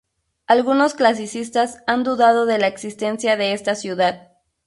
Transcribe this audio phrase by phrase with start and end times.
[0.47, 4.31] Algunos clasicistas han dudado de la existencia de esta ciudad.